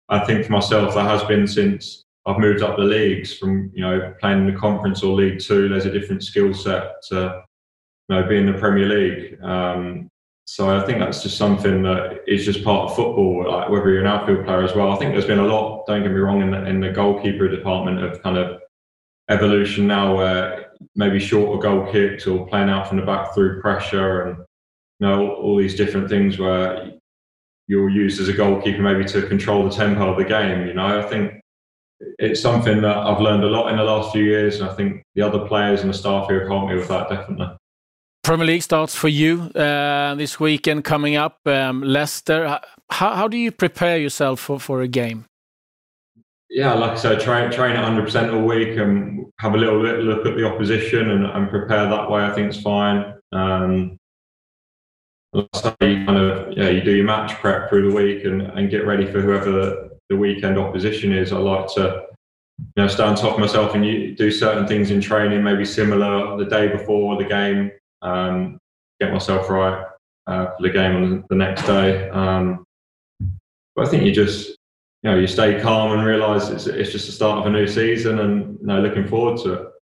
I 0.10 0.20
think 0.20 0.46
for 0.46 0.52
myself, 0.52 0.94
there 0.94 1.04
has 1.04 1.24
been 1.24 1.48
since 1.48 2.03
I've 2.26 2.40
moved 2.40 2.62
up 2.62 2.78
the 2.78 2.84
leagues 2.84 3.34
from 3.34 3.72
you 3.74 3.82
know 3.82 4.14
playing 4.20 4.48
in 4.48 4.54
the 4.54 4.60
conference 4.60 5.04
or 5.04 5.14
League 5.14 5.40
Two. 5.40 5.68
There's 5.68 5.86
a 5.86 5.92
different 5.92 6.24
skill 6.24 6.54
set 6.54 7.02
to 7.10 7.44
you 8.10 8.16
know 8.16 8.28
being 8.28 8.48
in 8.48 8.54
the 8.54 8.60
Premier 8.60 8.88
League. 8.88 9.42
Um, 9.44 10.10
so 10.46 10.76
I 10.76 10.86
think 10.86 11.00
that's 11.00 11.24
just 11.24 11.38
something 11.38 11.84
that 11.84 12.22
is 12.28 12.46
just 12.46 12.64
part 12.64 12.90
of 12.90 12.96
football. 12.96 13.50
Like 13.50 13.70
whether 13.70 13.90
you're 13.90 14.02
an 14.02 14.08
outfield 14.08 14.46
player 14.46 14.64
as 14.64 14.76
well, 14.76 14.92
I 14.92 14.98
think 14.98 15.12
there's 15.12 15.26
been 15.26 15.40
a 15.40 15.46
lot. 15.46 15.86
Don't 15.86 16.04
get 16.04 16.12
me 16.12 16.18
wrong 16.18 16.42
in 16.42 16.52
the 16.52 16.66
in 16.66 16.80
the 16.80 16.90
goalkeeper 16.90 17.48
department 17.48 18.04
of 18.04 18.22
kind 18.22 18.38
of 18.38 18.62
evolution 19.30 19.88
now 19.88 20.16
where 20.16 20.72
maybe 20.96 21.20
shorter 21.20 21.62
goal 21.62 21.90
kicks 21.92 22.28
or 22.28 22.46
playing 22.48 22.70
out 22.70 22.88
from 22.88 22.98
the 22.98 23.06
back 23.06 23.34
through 23.34 23.62
pressure 23.62 24.24
and 24.24 24.38
you 25.00 25.08
know 25.08 25.36
all 25.36 25.58
these 25.58 25.76
different 25.76 26.10
things 26.10 26.38
where 26.38 26.92
you're 27.68 27.90
used 27.90 28.20
as 28.20 28.28
a 28.28 28.34
goalkeeper 28.34 28.82
maybe 28.82 29.06
to 29.06 29.26
control 29.28 29.64
the 29.64 29.70
tempo 29.70 30.12
of 30.12 30.18
the 30.18 30.26
game. 30.26 30.68
You 30.68 30.74
know, 30.74 31.00
I 31.00 31.02
think 31.04 31.43
it's 32.20 32.42
something 32.42 32.82
that 32.82 32.98
I've 32.98 33.20
learned 33.20 33.44
a 33.44 33.48
lot 33.48 33.70
in 33.72 33.78
the 33.78 33.84
last 33.84 34.12
few 34.12 34.24
years, 34.24 34.60
and 34.60 34.70
I 34.70 34.74
think 34.74 35.04
the 35.16 35.22
other 35.22 35.48
players 35.48 35.82
and 35.82 35.90
the 35.90 35.94
staff 35.94 36.28
here 36.28 36.42
have 36.42 36.50
helped 36.50 36.70
me 36.70 36.76
with 36.76 36.88
that 36.88 37.10
definitely. 37.10 37.48
Premier 38.24 38.48
League 38.48 38.64
starts 38.64 38.96
for 38.96 39.10
you 39.10 39.52
uh, 39.56 40.16
this 40.16 40.40
weekend 40.40 40.86
coming 40.86 41.16
up. 41.16 41.40
Um, 41.46 41.82
Leicester. 41.82 42.60
How, 42.90 43.16
how 43.16 43.28
do 43.28 43.38
you 43.38 43.52
prepare 43.52 43.98
yourself 43.98 44.40
for, 44.40 44.60
for 44.60 44.82
a 44.82 44.88
game? 44.88 45.26
yeah, 46.54 46.74
like 46.74 46.92
I 46.92 46.96
said, 46.96 47.20
train 47.20 47.52
train 47.52 47.74
100 47.74 48.04
percent 48.04 48.32
all 48.32 48.46
week 48.46 48.78
and 48.78 49.26
have 49.40 49.56
a 49.56 49.58
little 49.58 49.80
look 49.80 50.26
at 50.26 50.36
the 50.36 50.46
opposition 50.46 51.10
and, 51.10 51.26
and 51.26 51.50
prepare 51.50 51.90
that 51.90 52.10
way. 52.10 52.24
I 52.24 52.32
think 52.32 52.50
it's 52.54 52.62
fine. 52.62 53.16
Um, 53.32 53.98
you 55.34 55.48
kind 56.06 56.18
of 56.18 56.56
yeah, 56.56 56.70
you 56.70 56.82
do 56.82 56.96
your 56.96 57.06
match 57.06 57.34
prep 57.40 57.70
through 57.70 57.90
the 57.90 57.96
week 57.96 58.24
and, 58.26 58.44
and 58.44 58.70
get 58.70 58.86
ready 58.86 59.12
for 59.12 59.20
whoever 59.20 59.90
the, 60.10 60.16
weekend 60.16 60.58
opposition 60.58 61.12
is. 61.12 61.32
I 61.34 61.38
like 61.38 61.68
to 61.76 62.06
you 62.60 62.84
know 62.84 62.88
stay 62.88 63.04
on 63.04 63.16
top 63.16 63.34
of 63.34 63.40
myself 63.40 63.76
and 63.76 63.86
you 63.86 64.16
do 64.16 64.32
certain 64.32 64.68
things 64.68 64.92
in 64.92 65.02
training, 65.02 65.44
maybe 65.44 65.66
similar 65.66 66.38
the 66.38 66.46
day 66.46 66.68
before 66.68 67.18
the 67.18 67.28
game, 67.28 67.72
um, 68.02 68.60
get 69.00 69.12
myself 69.12 69.50
right 69.50 69.86
uh, 70.28 70.46
for 70.46 70.62
the 70.62 70.70
game 70.70 70.96
on 70.96 71.26
the 71.30 71.36
next 71.36 71.66
day. 71.66 72.10
Um, 72.10 72.64
but 73.76 73.88
I 73.88 73.90
think 73.90 74.04
you 74.04 74.12
just 74.12 74.50
you 75.02 75.12
know 75.12 75.18
you 75.18 75.28
stay 75.28 75.60
calm 75.62 75.92
and 75.92 76.06
realize 76.06 76.50
it's, 76.50 76.68
it's 76.68 76.92
just 76.92 77.08
the 77.08 77.12
start 77.12 77.40
of 77.40 77.46
a 77.46 77.50
new 77.50 77.68
season 77.68 78.20
and 78.20 78.60
you 78.60 78.68
know 78.68 78.82
looking 78.82 79.08
forward 79.08 79.40
to 79.44 79.54
it 79.54 79.74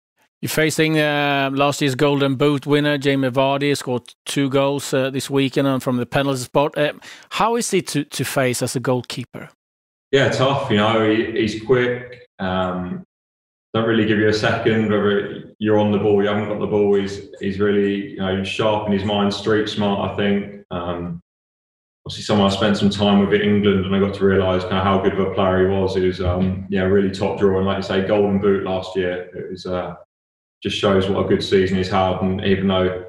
you're 0.40 0.48
facing 0.48 0.98
uh, 0.98 1.50
last 1.52 1.82
year's 1.82 1.94
Golden 1.94 2.36
Boot 2.36 2.66
winner, 2.66 2.96
Jamie 2.96 3.28
Vardy, 3.28 3.76
scored 3.76 4.14
two 4.24 4.48
goals 4.48 4.94
uh, 4.94 5.10
this 5.10 5.28
weekend 5.28 5.82
from 5.82 5.98
the 5.98 6.06
penalty 6.06 6.40
spot. 6.40 6.78
Uh, 6.78 6.94
how 7.28 7.56
is 7.56 7.70
he 7.70 7.82
to, 7.82 8.04
to 8.04 8.24
face 8.24 8.62
as 8.62 8.74
a 8.74 8.80
goalkeeper? 8.80 9.50
Yeah, 10.12 10.28
tough. 10.30 10.70
You 10.70 10.78
know, 10.78 11.08
he, 11.08 11.32
he's 11.32 11.62
quick. 11.62 12.26
Um, 12.38 13.04
don't 13.72 13.86
really 13.86 14.06
give 14.06 14.18
you 14.18 14.28
a 14.28 14.34
second 14.34 14.90
whether 14.90 15.54
you're 15.58 15.78
on 15.78 15.92
the 15.92 15.98
ball, 15.98 16.22
you 16.22 16.28
haven't 16.28 16.48
got 16.48 16.58
the 16.58 16.66
ball. 16.66 16.94
He's 16.94 17.28
he's 17.40 17.60
really 17.60 18.12
you 18.12 18.16
know 18.16 18.42
sharp 18.42 18.86
in 18.86 18.92
his 18.92 19.04
mind, 19.04 19.32
street 19.32 19.68
smart. 19.68 20.10
I 20.10 20.16
think. 20.16 20.64
Um, 20.70 21.20
obviously 22.06 22.24
someone 22.24 22.50
I 22.50 22.54
spent 22.54 22.76
some 22.76 22.90
time 22.90 23.20
with 23.20 23.32
in 23.34 23.42
England, 23.42 23.86
and 23.86 23.94
I 23.94 24.00
got 24.00 24.14
to 24.14 24.24
realise 24.24 24.62
kind 24.62 24.78
of 24.78 24.84
how 24.84 25.00
good 25.00 25.12
of 25.12 25.20
a 25.20 25.34
player 25.34 25.68
he 25.68 25.74
was. 25.76 25.94
He 25.94 26.06
was, 26.06 26.20
um, 26.20 26.66
yeah, 26.68 26.82
really 26.82 27.10
top 27.10 27.38
drawer, 27.38 27.58
and 27.58 27.66
like 27.66 27.76
you 27.76 27.82
say, 27.82 28.06
golden 28.06 28.40
boot 28.40 28.64
last 28.64 28.96
year. 28.96 29.30
It 29.36 29.50
was 29.50 29.66
uh, 29.66 29.94
just 30.62 30.76
shows 30.76 31.08
what 31.08 31.24
a 31.24 31.28
good 31.28 31.42
season 31.42 31.76
he's 31.76 31.90
had, 31.90 32.20
and 32.22 32.44
even 32.44 32.68
though 32.68 33.06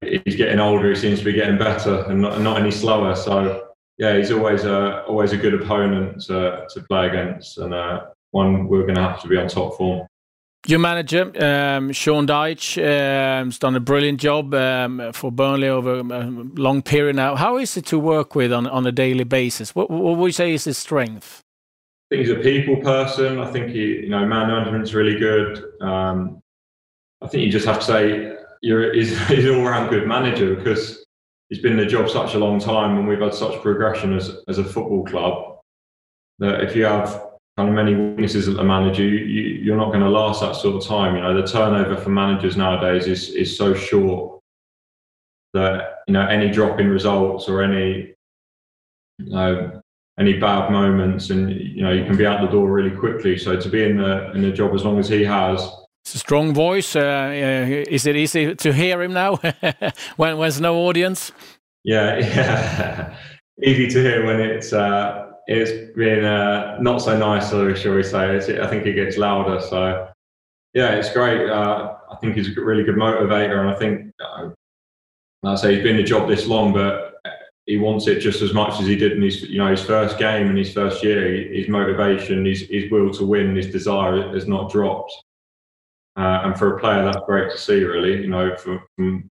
he's 0.00 0.36
getting 0.36 0.58
older, 0.58 0.88
he 0.88 0.96
seems 0.96 1.20
to 1.20 1.24
be 1.24 1.32
getting 1.32 1.58
better 1.58 2.04
and 2.08 2.20
not, 2.20 2.40
not 2.40 2.60
any 2.60 2.72
slower. 2.72 3.14
So 3.14 3.67
yeah, 3.98 4.16
he's 4.16 4.30
always 4.30 4.64
a 4.64 5.02
always 5.04 5.32
a 5.32 5.36
good 5.36 5.54
opponent 5.54 6.22
to 6.26 6.66
to 6.70 6.80
play 6.82 7.08
against, 7.08 7.58
and 7.58 7.74
uh, 7.74 8.06
one 8.30 8.68
we're 8.68 8.82
going 8.82 8.94
to 8.94 9.02
have 9.02 9.20
to 9.22 9.28
be 9.28 9.36
on 9.36 9.48
top 9.48 9.76
form. 9.76 10.06
Your 10.66 10.80
manager, 10.80 11.32
um, 11.42 11.92
Sean 11.92 12.26
Dyche, 12.26 12.78
um, 12.78 13.46
has 13.46 13.58
done 13.58 13.76
a 13.76 13.80
brilliant 13.80 14.20
job 14.20 14.52
um, 14.54 15.12
for 15.12 15.30
Burnley 15.30 15.68
over 15.68 16.00
a 16.00 16.02
long 16.02 16.82
period 16.82 17.16
now. 17.16 17.36
How 17.36 17.58
is 17.58 17.76
it 17.76 17.86
to 17.86 17.98
work 17.98 18.34
with 18.34 18.52
on, 18.52 18.66
on 18.66 18.84
a 18.84 18.92
daily 18.92 19.24
basis? 19.24 19.74
What, 19.74 19.88
what 19.88 20.18
would 20.18 20.26
you 20.26 20.32
say 20.32 20.52
is 20.52 20.64
his 20.64 20.76
strength? 20.76 21.42
I 22.10 22.16
think 22.16 22.26
he's 22.26 22.36
a 22.36 22.40
people 22.40 22.76
person. 22.76 23.38
I 23.38 23.50
think 23.50 23.68
he, 23.68 24.00
you 24.00 24.08
know, 24.08 24.26
man 24.26 24.48
management's 24.48 24.94
really 24.94 25.18
good. 25.18 25.62
Um, 25.80 26.40
I 27.22 27.28
think 27.28 27.44
you 27.44 27.52
just 27.52 27.66
have 27.66 27.78
to 27.78 27.84
say 27.84 28.36
you're, 28.60 28.92
he's, 28.92 29.16
he's 29.28 29.44
an 29.44 29.54
all-round 29.54 29.90
good 29.90 30.08
manager 30.08 30.56
because 30.56 31.04
he's 31.48 31.60
been 31.60 31.72
in 31.72 31.78
the 31.78 31.86
job 31.86 32.08
such 32.10 32.34
a 32.34 32.38
long 32.38 32.60
time 32.60 32.98
and 32.98 33.08
we've 33.08 33.20
had 33.20 33.34
such 33.34 33.60
progression 33.62 34.14
as, 34.14 34.38
as 34.48 34.58
a 34.58 34.64
football 34.64 35.04
club 35.04 35.58
that 36.38 36.62
if 36.62 36.76
you 36.76 36.84
have 36.84 37.28
kind 37.56 37.68
of 37.68 37.74
many 37.74 37.94
weaknesses 37.94 38.46
as 38.46 38.54
a 38.54 38.64
manager, 38.64 39.02
you, 39.02 39.18
you, 39.18 39.74
are 39.74 39.76
not 39.76 39.88
going 39.88 40.00
to 40.00 40.08
last 40.08 40.40
that 40.40 40.54
sort 40.54 40.76
of 40.76 40.88
time. 40.88 41.16
You 41.16 41.22
know, 41.22 41.40
the 41.40 41.46
turnover 41.46 41.96
for 41.96 42.10
managers 42.10 42.56
nowadays 42.56 43.06
is 43.08 43.30
is 43.30 43.56
so 43.56 43.74
short 43.74 44.40
that 45.54 45.96
you 46.06 46.12
know 46.12 46.26
any 46.26 46.50
drop 46.50 46.78
in 46.78 46.88
results 46.88 47.48
or 47.48 47.62
any 47.62 48.14
you 49.18 49.30
know 49.30 49.80
any 50.20 50.34
bad 50.34 50.70
moments, 50.70 51.30
and 51.30 51.50
you 51.50 51.82
know 51.82 51.90
you 51.90 52.04
can 52.04 52.16
be 52.16 52.26
out 52.26 52.40
the 52.40 52.46
door 52.46 52.70
really 52.70 52.94
quickly. 52.96 53.36
So 53.36 53.58
to 53.60 53.68
be 53.68 53.82
in 53.82 53.96
the 53.96 54.30
in 54.32 54.42
the 54.42 54.52
job 54.52 54.72
as 54.74 54.84
long 54.84 54.98
as 55.00 55.08
he 55.08 55.24
has. 55.24 55.68
It's 56.04 56.14
a 56.14 56.18
strong 56.18 56.54
voice. 56.54 56.96
Uh, 56.96 57.00
uh, 57.00 57.84
is 57.90 58.06
it 58.06 58.16
easy 58.16 58.54
to 58.54 58.72
hear 58.72 59.02
him 59.02 59.12
now 59.12 59.36
when 60.16 60.38
there's 60.38 60.60
no 60.60 60.76
audience? 60.86 61.32
Yeah, 61.84 62.18
yeah. 62.18 63.16
easy 63.62 63.88
to 63.88 64.02
hear 64.02 64.24
when 64.24 64.40
it's 64.40 64.72
uh, 64.72 65.28
it's 65.48 65.94
been 65.96 66.24
uh, 66.24 66.78
not 66.80 66.98
so 66.98 67.18
nice, 67.18 67.50
shall 67.50 67.94
we 67.94 68.02
say. 68.02 68.36
It's, 68.36 68.48
I 68.48 68.66
think 68.68 68.86
it 68.86 68.94
gets 68.94 69.16
louder. 69.16 69.60
So, 69.60 70.08
yeah, 70.74 70.90
it's 70.90 71.12
great. 71.12 71.48
Uh, 71.48 71.94
I 72.10 72.16
think 72.16 72.36
he's 72.36 72.56
a 72.56 72.60
really 72.60 72.84
good 72.84 72.96
motivator. 72.96 73.60
And 73.60 73.70
I 73.70 73.74
think, 73.74 74.12
uh, 74.20 74.50
like 75.42 75.58
I 75.58 75.60
say, 75.60 75.74
he's 75.74 75.82
been 75.82 75.96
the 75.96 76.02
job 76.02 76.28
this 76.28 76.46
long, 76.46 76.74
but 76.74 77.14
he 77.64 77.78
wants 77.78 78.06
it 78.06 78.20
just 78.20 78.42
as 78.42 78.52
much 78.52 78.78
as 78.78 78.86
he 78.86 78.96
did 78.96 79.12
in 79.12 79.22
his, 79.22 79.42
you 79.42 79.58
know, 79.58 79.70
his 79.70 79.82
first 79.82 80.18
game 80.18 80.48
and 80.48 80.58
his 80.58 80.72
first 80.72 81.02
year. 81.02 81.52
His 81.52 81.68
motivation, 81.68 82.44
his, 82.44 82.62
his 82.68 82.90
will 82.90 83.10
to 83.14 83.24
win, 83.24 83.56
his 83.56 83.70
desire 83.70 84.32
has 84.34 84.46
not 84.46 84.70
dropped. 84.70 85.12
Uh, 86.18 86.40
and 86.44 86.58
for 86.58 86.76
a 86.76 86.80
player, 86.80 87.04
that's 87.04 87.24
great 87.26 87.48
to 87.52 87.56
see, 87.56 87.84
really. 87.84 88.22
You 88.22 88.28
know, 88.28 88.56
for, 88.56 88.82
from 88.96 89.30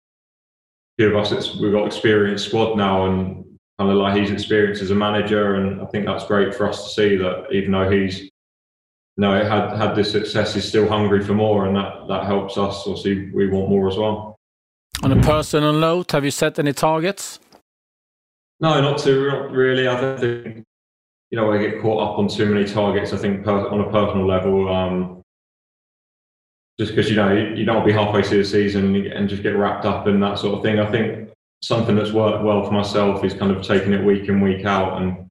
few 0.98 1.08
of 1.08 1.16
us, 1.16 1.32
it's, 1.32 1.56
we've 1.56 1.72
got 1.72 1.86
experienced 1.86 2.48
squad 2.48 2.76
now, 2.76 3.06
and 3.06 3.42
kind 3.78 3.90
of 3.90 3.96
like 3.96 4.16
he's 4.16 4.30
experienced 4.30 4.82
as 4.82 4.90
a 4.90 4.94
manager, 4.94 5.54
and 5.54 5.80
I 5.80 5.86
think 5.86 6.04
that's 6.04 6.26
great 6.26 6.54
for 6.54 6.68
us 6.68 6.84
to 6.84 6.90
see 6.90 7.16
that 7.16 7.46
even 7.52 7.72
though 7.72 7.90
he's 7.90 8.20
you 8.20 8.30
know 9.16 9.32
had 9.32 9.76
had 9.78 9.94
this 9.94 10.12
success, 10.12 10.52
he's 10.52 10.68
still 10.68 10.86
hungry 10.86 11.24
for 11.24 11.32
more, 11.32 11.64
and 11.64 11.74
that 11.74 12.06
that 12.08 12.26
helps 12.26 12.58
us. 12.58 12.86
Obviously, 12.86 13.30
we 13.30 13.48
want 13.48 13.70
more 13.70 13.88
as 13.88 13.96
well. 13.96 14.36
On 15.02 15.10
a 15.10 15.22
personal 15.22 15.72
note, 15.72 16.12
have 16.12 16.24
you 16.24 16.30
set 16.30 16.58
any 16.58 16.74
targets? 16.74 17.40
No, 18.60 18.80
not 18.80 18.98
too 18.98 19.28
not 19.28 19.50
really. 19.50 19.88
I 19.88 19.98
don't 19.98 20.20
think 20.20 20.64
you 21.30 21.38
know 21.38 21.50
I 21.50 21.58
get 21.58 21.80
caught 21.80 22.02
up 22.02 22.18
on 22.18 22.28
too 22.28 22.46
many 22.46 22.66
targets. 22.66 23.14
I 23.14 23.16
think 23.16 23.42
per, 23.42 23.68
on 23.68 23.80
a 23.80 23.90
personal 23.90 24.26
level, 24.26 24.68
um, 24.68 25.23
just 26.78 26.94
because 26.94 27.08
you 27.08 27.16
know 27.16 27.32
you, 27.32 27.64
don't 27.64 27.76
want 27.76 27.86
to 27.86 27.92
be 27.92 27.98
halfway 27.98 28.22
through 28.22 28.42
the 28.42 28.48
season 28.48 28.94
and 28.96 29.28
just 29.28 29.42
get 29.42 29.56
wrapped 29.56 29.84
up 29.84 30.06
in 30.08 30.20
that 30.20 30.38
sort 30.38 30.56
of 30.56 30.62
thing. 30.62 30.80
I 30.80 30.90
think 30.90 31.30
something 31.62 31.96
that's 31.96 32.12
worked 32.12 32.44
well 32.44 32.64
for 32.64 32.72
myself 32.72 33.24
is 33.24 33.34
kind 33.34 33.52
of 33.52 33.62
taking 33.62 33.92
it 33.92 34.04
week 34.04 34.28
in 34.28 34.40
week 34.40 34.66
out 34.66 35.00
and 35.00 35.28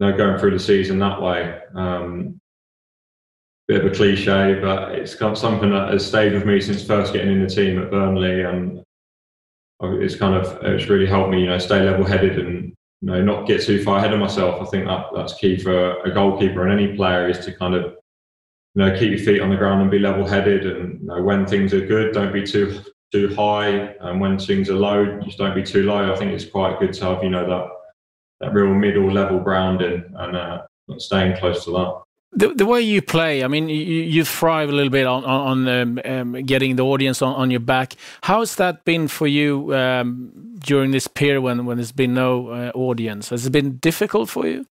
you 0.00 0.06
know, 0.06 0.16
going 0.16 0.38
through 0.38 0.52
the 0.52 0.58
season 0.58 0.98
that 0.98 1.20
way. 1.20 1.60
Um, 1.74 2.40
bit 3.68 3.84
of 3.84 3.92
a 3.92 3.94
cliche, 3.94 4.58
but 4.60 4.92
it's 4.92 5.14
kind 5.14 5.32
of 5.32 5.38
something 5.38 5.70
that 5.70 5.92
has 5.92 6.06
stayed 6.06 6.32
with 6.32 6.44
me 6.44 6.60
since 6.60 6.84
first 6.84 7.12
getting 7.12 7.32
in 7.32 7.42
the 7.42 7.48
team 7.48 7.80
at 7.80 7.90
Burnley, 7.90 8.42
and 8.42 8.82
it's 9.80 10.16
kind 10.16 10.34
of 10.34 10.62
it's 10.62 10.88
really 10.88 11.06
helped 11.06 11.30
me, 11.30 11.40
you 11.40 11.46
know, 11.46 11.58
stay 11.58 11.80
level-headed 11.80 12.38
and 12.38 12.74
you 13.00 13.08
know 13.08 13.22
not 13.22 13.46
get 13.46 13.62
too 13.62 13.82
far 13.82 13.98
ahead 13.98 14.12
of 14.12 14.20
myself. 14.20 14.60
I 14.60 14.70
think 14.70 14.86
that 14.86 15.06
that's 15.14 15.34
key 15.34 15.58
for 15.58 16.00
a 16.00 16.12
goalkeeper 16.12 16.66
and 16.66 16.78
any 16.78 16.96
player 16.96 17.28
is 17.28 17.44
to 17.46 17.52
kind 17.52 17.74
of 17.74 17.96
you 18.74 18.84
know 18.84 18.98
keep 18.98 19.10
your 19.10 19.20
feet 19.20 19.40
on 19.40 19.50
the 19.50 19.56
ground 19.56 19.82
and 19.82 19.90
be 19.90 19.98
level-headed, 19.98 20.66
and 20.66 21.00
you 21.00 21.06
know, 21.06 21.22
when 21.22 21.46
things 21.46 21.72
are 21.72 21.86
good, 21.86 22.12
don't 22.12 22.32
be 22.32 22.44
too 22.44 22.80
too 23.12 23.34
high, 23.34 23.94
and 24.00 24.20
when 24.20 24.38
things 24.38 24.68
are 24.68 24.74
low, 24.74 25.20
just 25.20 25.38
don't 25.38 25.54
be 25.54 25.62
too 25.62 25.84
low. 25.84 26.12
I 26.12 26.16
think 26.16 26.32
it's 26.32 26.44
quite 26.44 26.80
good 26.80 26.92
to 26.94 27.04
have 27.04 27.22
you 27.22 27.30
know 27.30 27.46
that 27.48 27.68
that 28.40 28.52
real 28.52 28.74
middle 28.74 29.10
level 29.10 29.38
grounding 29.38 30.04
and 30.16 30.36
uh, 30.36 30.62
staying 30.98 31.36
close 31.36 31.64
to 31.64 31.70
that. 31.70 32.00
The, 32.36 32.48
the 32.48 32.66
way 32.66 32.80
you 32.80 33.00
play, 33.00 33.44
I 33.44 33.46
mean, 33.46 33.68
you, 33.68 33.76
you 33.76 34.24
thrive 34.24 34.68
a 34.68 34.72
little 34.72 34.90
bit 34.90 35.06
on 35.06 35.24
on, 35.24 35.68
um, 35.68 36.00
um, 36.04 36.32
getting 36.42 36.74
the 36.74 36.82
audience 36.84 37.22
on, 37.22 37.32
on 37.34 37.50
your 37.52 37.60
back. 37.60 37.94
How 38.22 38.40
has 38.40 38.56
that 38.56 38.84
been 38.84 39.06
for 39.06 39.28
you 39.28 39.72
um, 39.72 40.32
during 40.58 40.90
this 40.90 41.06
period 41.06 41.42
when, 41.42 41.64
when 41.64 41.76
there's 41.76 41.92
been 41.92 42.12
no 42.12 42.48
uh, 42.48 42.72
audience? 42.74 43.28
Has 43.28 43.46
it 43.46 43.50
been 43.50 43.76
difficult 43.76 44.28
for 44.28 44.48
you? 44.48 44.66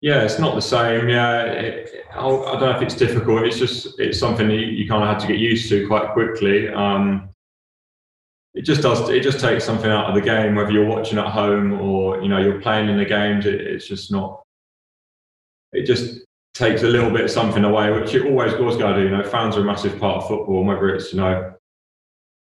Yeah, 0.00 0.22
it's 0.22 0.38
not 0.38 0.54
the 0.54 0.60
same. 0.60 1.08
Yeah, 1.08 1.42
it, 1.42 2.04
I 2.12 2.20
don't 2.20 2.60
know 2.60 2.70
if 2.70 2.82
it's 2.82 2.94
difficult. 2.94 3.42
It's 3.42 3.58
just 3.58 3.98
it's 3.98 4.18
something 4.18 4.48
you, 4.48 4.60
you 4.60 4.88
kind 4.88 5.02
of 5.02 5.08
had 5.08 5.18
to 5.20 5.26
get 5.26 5.38
used 5.38 5.68
to 5.70 5.86
quite 5.88 6.12
quickly. 6.12 6.68
Um, 6.68 7.30
it 8.54 8.62
just 8.62 8.82
does. 8.82 9.08
It 9.08 9.22
just 9.22 9.40
takes 9.40 9.64
something 9.64 9.90
out 9.90 10.06
of 10.06 10.14
the 10.14 10.20
game, 10.20 10.54
whether 10.54 10.70
you're 10.70 10.86
watching 10.86 11.18
at 11.18 11.26
home 11.26 11.80
or 11.80 12.22
you 12.22 12.28
know 12.28 12.38
you're 12.38 12.60
playing 12.60 12.88
in 12.88 12.96
the 12.96 13.04
games. 13.04 13.44
It, 13.44 13.60
it's 13.60 13.88
just 13.88 14.12
not. 14.12 14.42
It 15.72 15.84
just 15.84 16.20
takes 16.54 16.82
a 16.82 16.88
little 16.88 17.10
bit 17.10 17.24
of 17.24 17.30
something 17.30 17.64
away, 17.64 17.92
which 17.92 18.14
it 18.14 18.24
always 18.24 18.54
was 18.54 18.76
going 18.76 18.94
to 18.94 19.00
do. 19.00 19.08
You 19.08 19.16
know, 19.16 19.24
fans 19.24 19.56
are 19.56 19.60
a 19.60 19.64
massive 19.64 19.98
part 19.98 20.22
of 20.22 20.28
football, 20.28 20.60
and 20.60 20.68
whether 20.68 20.94
it's 20.94 21.12
you 21.12 21.20
know 21.20 21.54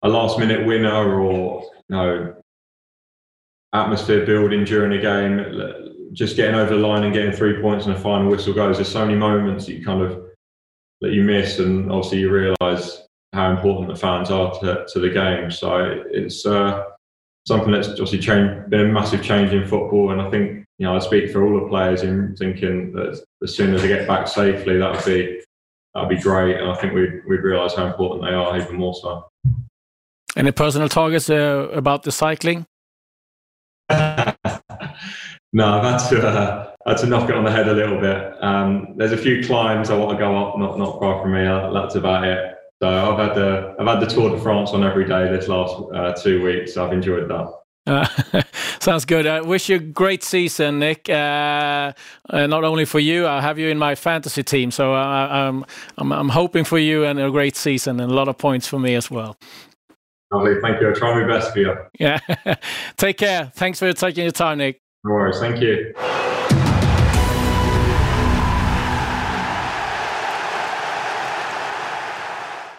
a 0.01 0.09
last 0.09 0.39
minute 0.39 0.65
winner 0.65 1.21
or 1.21 1.63
you 1.87 1.95
know 1.95 2.35
atmosphere 3.73 4.25
building 4.25 4.63
during 4.65 4.97
a 4.97 5.01
game 5.01 5.37
just 6.13 6.35
getting 6.35 6.55
over 6.55 6.75
the 6.75 6.79
line 6.79 7.03
and 7.03 7.13
getting 7.13 7.31
three 7.31 7.61
points 7.61 7.85
and 7.85 7.95
a 7.95 7.99
final 7.99 8.29
whistle 8.29 8.53
goes. 8.53 8.77
There's 8.77 8.91
so 8.91 9.05
many 9.05 9.17
moments 9.17 9.65
that 9.65 9.73
you 9.73 9.83
kind 9.83 10.01
of 10.01 10.23
that 11.01 11.11
you 11.11 11.23
miss, 11.23 11.59
and 11.59 11.91
obviously 11.91 12.19
you 12.19 12.29
realise 12.31 13.01
how 13.33 13.51
important 13.51 13.89
the 13.89 13.95
fans 13.95 14.31
are 14.31 14.57
to, 14.59 14.85
to 14.87 14.99
the 14.99 15.09
game. 15.09 15.51
So 15.51 16.03
it's 16.09 16.45
uh, 16.45 16.83
something 17.45 17.71
that's 17.71 17.89
obviously 17.89 18.19
changed, 18.19 18.69
been 18.69 18.89
a 18.89 18.93
massive 18.93 19.23
change 19.23 19.51
in 19.51 19.67
football, 19.67 20.11
and 20.11 20.21
I 20.21 20.29
think 20.29 20.65
you 20.77 20.85
know 20.85 20.95
I 20.95 20.99
speak 20.99 21.31
for 21.31 21.43
all 21.45 21.59
the 21.59 21.67
players 21.67 22.03
in 22.03 22.35
thinking 22.37 22.93
that 22.93 23.21
as 23.43 23.55
soon 23.55 23.73
as 23.73 23.81
they 23.81 23.87
get 23.87 24.07
back 24.07 24.27
safely, 24.27 24.77
that 24.77 24.91
would 24.91 25.05
be 25.05 25.41
that 25.93 26.01
would 26.01 26.15
be 26.15 26.21
great, 26.21 26.57
and 26.57 26.69
I 26.69 26.75
think 26.75 26.93
we'd 26.93 27.21
we'd 27.27 27.41
realise 27.41 27.75
how 27.75 27.87
important 27.87 28.23
they 28.23 28.33
are 28.33 28.57
even 28.57 28.75
more 28.75 28.93
so. 28.93 29.27
Any 30.35 30.51
personal 30.51 30.89
targets 30.89 31.29
uh, 31.29 31.67
about 31.73 32.03
the 32.03 32.11
cycling? 32.11 32.65
No, 35.53 35.67
I've 35.67 35.83
had 35.83 36.09
to 36.09 36.27
uh, 36.27 36.71
had 36.87 36.97
to 36.97 37.05
knock 37.05 37.29
it 37.29 37.35
on 37.35 37.43
the 37.43 37.51
head 37.51 37.67
a 37.67 37.73
little 37.73 37.99
bit. 37.99 38.43
Um, 38.43 38.95
there's 38.97 39.11
a 39.11 39.17
few 39.17 39.43
climbs 39.43 39.91
I 39.91 39.97
want 39.97 40.11
to 40.11 40.17
go 40.17 40.35
up, 40.35 40.57
not 40.57 40.79
not 40.79 40.99
far 40.99 41.21
from 41.21 41.33
me. 41.33 41.45
Uh, 41.45 41.71
that's 41.71 41.95
about 41.95 42.25
it. 42.25 42.55
So 42.81 42.89
I've 42.89 43.19
had 43.19 43.35
the 43.35 43.75
I've 43.79 43.87
had 43.87 43.99
the 43.99 44.07
Tour 44.07 44.31
de 44.31 44.41
France 44.41 44.71
on 44.71 44.83
every 44.83 45.05
day 45.05 45.29
this 45.29 45.47
last 45.47 45.75
uh, 45.93 46.13
two 46.13 46.43
weeks. 46.43 46.73
So 46.73 46.85
I've 46.85 46.91
enjoyed 46.91 47.29
that. 47.29 47.53
Uh, 47.85 48.41
sounds 48.79 49.05
good. 49.05 49.27
I 49.27 49.41
wish 49.41 49.69
you 49.69 49.75
a 49.75 49.79
great 49.79 50.23
season, 50.23 50.79
Nick. 50.79 51.07
Uh, 51.07 51.93
uh, 52.29 52.47
not 52.47 52.63
only 52.63 52.85
for 52.85 52.99
you, 52.99 53.27
I 53.27 53.39
have 53.41 53.59
you 53.59 53.69
in 53.69 53.77
my 53.77 53.93
fantasy 53.93 54.41
team, 54.41 54.71
so 54.71 54.93
I, 54.93 55.47
I'm, 55.47 55.65
I'm 55.97 56.11
I'm 56.11 56.29
hoping 56.29 56.63
for 56.63 56.79
you 56.79 57.05
and 57.05 57.19
a 57.19 57.29
great 57.29 57.55
season 57.55 57.99
and 57.99 58.11
a 58.11 58.15
lot 58.15 58.27
of 58.27 58.37
points 58.37 58.67
for 58.67 58.79
me 58.79 58.95
as 58.95 59.11
well. 59.11 59.37
Lovely, 60.31 60.55
thank 60.61 60.81
you. 60.81 60.87
I'll 60.87 60.95
try 60.95 61.21
my 61.21 61.27
best 61.27 61.53
for 61.53 61.59
you. 61.59 61.75
Yeah, 61.99 62.19
take 62.97 63.17
care. 63.17 63.51
Thanks 63.53 63.77
for 63.79 63.93
taking 63.93 64.23
your 64.23 64.31
time, 64.31 64.57
Nick. 64.57 64.82
No 65.03 65.11
worries. 65.11 65.39
Thank 65.39 65.61
you. 65.61 65.93